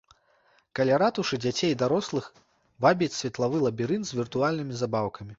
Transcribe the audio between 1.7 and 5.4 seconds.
і дарослых вабіць светлавы лабірынт з віртуальнымі забаўкамі.